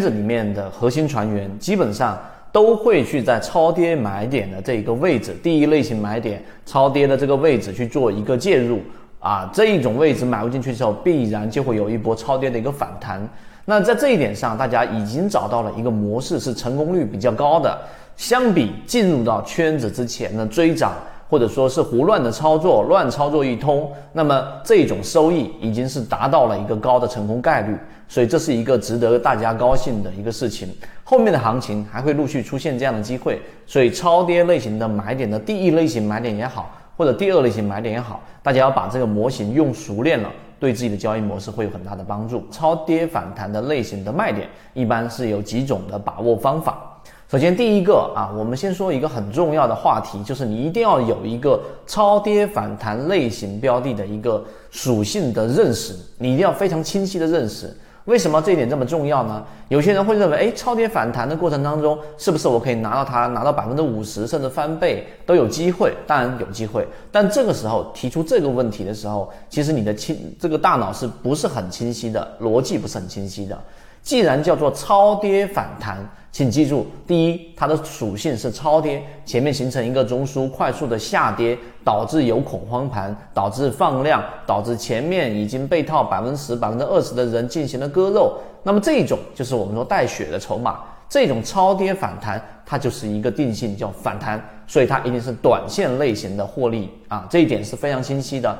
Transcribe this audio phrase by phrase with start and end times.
[0.00, 2.18] 这里面的核心船员基本上
[2.50, 8.80] 都会去在超跌买点的这一个位置，第一类型买点超跌的这个位置去做一个介入
[9.20, 13.20] 啊，这一种位置买入进去之后，必然就会有一波超跌的一个反弹。
[13.66, 17.78] 那在这一点上，大家已经找到了一个模式，是成功率比较高的。
[18.16, 20.92] 相比进入到圈子之前的追涨，
[21.30, 27.76] 或者说是胡乱的操作，乱操作一通，那么这种收益已经是达到了一个高的成功概率。
[28.08, 30.68] 所以这是一个值得大家高兴的一个事情。
[31.04, 40.28] 后面的行情还会陆续出现这样的机会，所以超跌类型的买点的第一类型买点也好，或者第二类型买点也好，大家要把这个模型用熟练了，
[40.58, 42.44] 对自己的交易模式会有很大的帮助。
[42.50, 46.89] 超跌反弹的类型的卖点，一般是有几种的把握方法。
[47.30, 57.72] 首先，第一个啊，我们先说一个很重要的话题，就是你一定要有一个超跌反弹类型标的的一个属性的认识，你一定要非常清晰的认识。
[58.06, 59.44] 为什么这一点这么重要呢？
[59.68, 65.94] 有些人会认为，哎，超跌反弹的过程当中，是不是我可以拿到它，拿到百分之五十甚至翻倍都有机会？
[66.08, 73.56] 当然有机会，但这个时候提出这个问题的时候，其实你的清这个大脑是不是很清晰的，逻辑不是很清晰的。
[74.02, 75.98] 既然叫做超跌反弹。
[76.32, 88.38] 请记住，第一，它的属性是超跌，前面形成一个中枢快速的下跌，导致有恐慌盘，导致放量，导致前面已经被套百分之十、百分之二十的人进行了割肉。
[88.62, 90.78] 那么这种就是我们说带血的筹码，
[91.08, 98.56] 这种超跌反弹，它就是一个定性叫反弹，所以它一定是短线类型的获利啊，这一点是非常清晰的。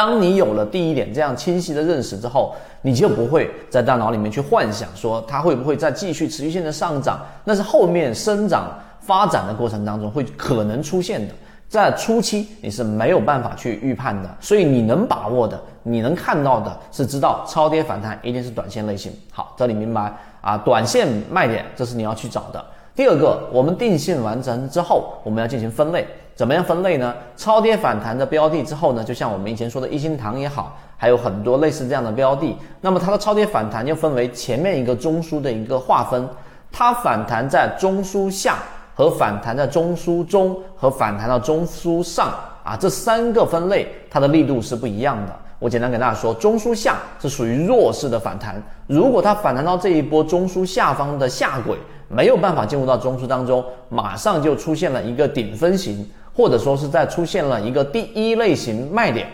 [0.00, 11.34] 当你有了第一点这样清晰的认识之后，你就不会在大脑里面去幻想说它会不会再继续持续性的上涨，那是后面生长发展的过程当中会可能出现的，
[11.68, 19.12] 在初期你是没有办法去预判的，所以你能把握的，你能看到的是知道超跌反弹一定是短线类型。
[19.30, 22.64] 好，这里明白啊，短线卖点这是你要去找的。
[22.96, 26.06] 第二个，我们定性完成之后，我们要进行分类。
[26.40, 27.14] 怎么样分类呢？
[27.36, 32.56] 超跌反弹的标的之后呢，就像我们以前说的一心堂也好，还有很多类似这样的标的。
[32.80, 36.26] 那么它的超跌反弹又分为前面一个中枢的一个划分，
[36.72, 38.56] 它反弹在中枢下
[38.94, 42.32] 和反弹在中枢中和反弹到中枢上
[42.64, 45.36] 啊，这三个分类它的力度是不一样的。
[45.58, 48.54] 我简单给大家说，中枢下是属于弱势的反弹，
[48.86, 51.76] 如果它反弹到这一波中枢下方的下轨，
[52.08, 56.10] 没有办法进入到中枢当中，马上就出现了一个顶分型。
[56.34, 59.26] 或者说是在出现了一个第一类型卖点，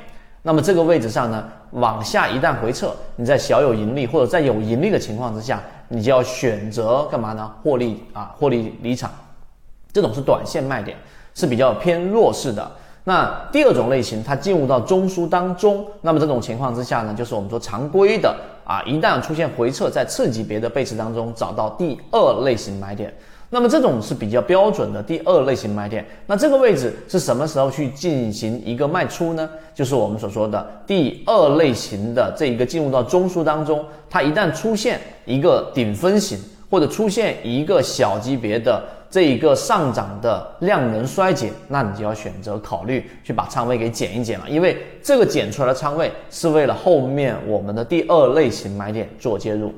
[0.42, 7.50] 那么这个位置上呢，往下一旦回撤，你在小有盈利或者在有盈利的情况之下，你就要选择干嘛呢？
[7.62, 9.10] 获利啊，获利离场，
[9.92, 10.96] 这种是短线卖点，
[11.34, 12.70] 是比较偏弱势的。
[13.04, 23.14] 那第二种类型，它进入到中枢当中，那么这种情况之下呢，就是我们说常规的啊，一旦出现回撤，在次级别的背驰当中找到第二类型买点。
[23.48, 26.04] 那么这种是比较标准的第二类型买点。
[26.26, 29.48] 那这个位置是什么时候去进行一个卖出呢？
[29.74, 49.72] 就是我们所说的第二类型的这一个进入到中枢当中，它一旦出现一个顶分型，或者出现一个小级别的这一个上涨的量能衰减，那你就要选择考虑去把仓位给减一减了，因为这个减出来的仓位是为了后面我们的第二类型买点做介入。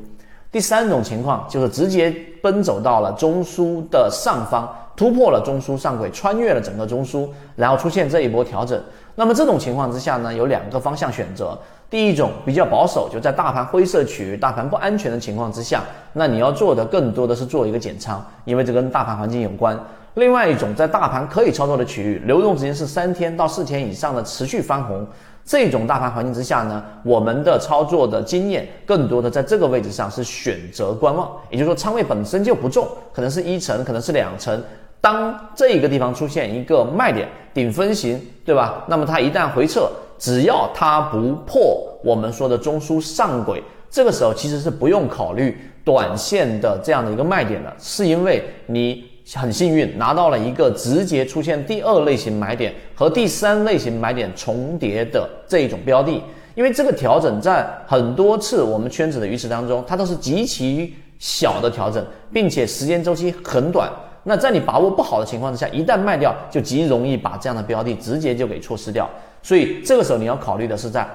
[0.50, 2.10] 第三种情况就是直接
[2.42, 8.81] 奔走到了中枢的上方，突破了中枢上轨，穿越了整个中枢，然后出现这一波调整。
[9.14, 11.59] 那么这种情况之下呢，有两个方向选择。
[11.91, 15.82] 第一种比较保守，就在大盘灰色区域、大盘不安全的情况之下，
[16.12, 19.78] 那你要做的更多的是做一个减仓，因为这跟大盘环境有关。
[20.19, 25.06] 另外一种在大盘可以操作的区域，流动时间是三天到四天以上的持续翻红。
[25.45, 34.61] 这种大盘环境之下呢，我们的操作的经验更多的在这个位置上是选择观望，也就是说仓位本身就不重，可能是一层，可能是两层。
[35.01, 38.84] 当这一个地方出现一个卖点顶分型，对吧？
[38.89, 49.16] 那么它一旦回撤，只要它不破我们说的中枢上轨，这个时候其实是不用考虑短线的这样的一个卖点的，是因为你。
[49.34, 56.22] 很幸运拿到了一个直接出现第二类型买点和第三类型买点重叠的这一种标的，
[56.54, 62.03] 因为这个调整在很多次我们圈子的鱼池当中，它都是极其小的调整，
[62.33, 63.91] 并且时间周期很短。
[64.22, 69.09] 那在你把握不好的情况之下，一旦卖掉，就极容易把这样的标的直接就给错失掉。
[69.42, 71.07] 所以这个时候你要考虑的是，在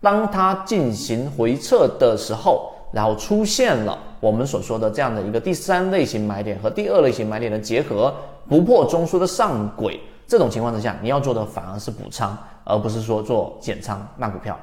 [0.00, 2.72] 当它进行回撤的时候。
[2.92, 8.14] 然后出现了我们所说的这样的一个第三类型买点和第二类型买点的结合，
[8.48, 14.58] 不破中枢的上轨，这种情况之下，你要做的反而是补仓，而不是说做减仓卖股票。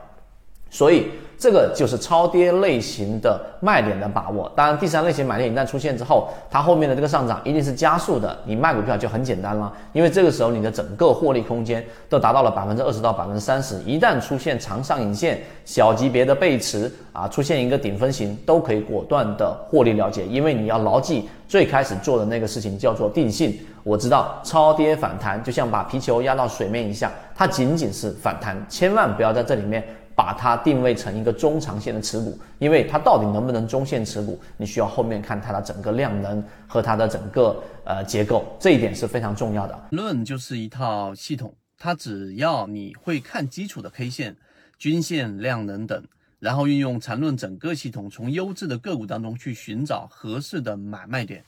[0.69, 1.07] 所以
[1.37, 4.51] 这个就是超跌类型的卖点的把握。
[4.55, 8.37] 当然，第三类型买点一旦出现之后，它后面的这个上涨一定是加速的。
[8.45, 13.81] 你卖股票就很简单了，因为这个时候你的整个获利空间都达到了百分之二十到百分之三十。
[13.85, 20.25] 一旦出现长上影线、小级别的背驰啊，出现一个顶分型，都可以果断的获利了结。
[20.25, 23.57] 因为你要牢记最开始做的那个事情叫做定性。
[23.83, 29.83] 我知道超跌反弹就像把皮球压到水面一下，它仅仅是反弹，千万不要在这里面。
[30.15, 39.87] 把它定位成一个中长线的持股，因为它到底能不能中线持股，你需要后面看它的整个量能和它的整个呃结构，这一点是非常重要的。
[39.91, 44.37] 论就是一套系统，它只要你会看基础的 K 线、
[44.79, 46.01] 均线、量能等，
[46.39, 51.43] 然后运用缠论整个系统，从优质的个股当中去寻找合适的买卖点。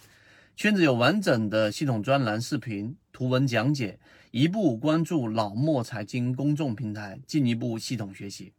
[0.57, 3.99] 圈子有完整的系统专栏、视频、图文讲解，
[4.31, 8.51] 一步关注老莫财经公众平台，进一步系统学习。